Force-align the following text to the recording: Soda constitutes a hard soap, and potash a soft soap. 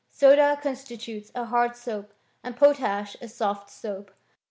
Soda 0.09 0.57
constitutes 0.59 1.31
a 1.35 1.45
hard 1.45 1.75
soap, 1.75 2.13
and 2.43 2.57
potash 2.57 3.15
a 3.21 3.27
soft 3.27 3.69
soap. 3.69 4.09